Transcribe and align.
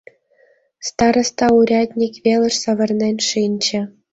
Староста 0.87 1.45
урядник 1.57 2.13
велыш 2.25 2.55
савырнен 2.63 3.17
шинче. 3.29 3.79